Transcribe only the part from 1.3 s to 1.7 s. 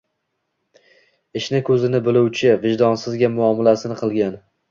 «ishni